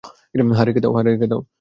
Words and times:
হ্যাঁ, 0.03 1.07
রেখে 1.07 1.27
দাও। 1.27 1.41